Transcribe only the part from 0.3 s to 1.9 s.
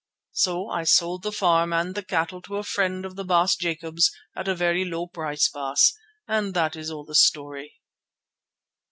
So I sold the farm